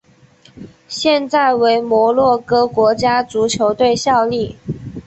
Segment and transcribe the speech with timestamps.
[0.87, 4.57] 现在为摩洛哥国家足球队效力。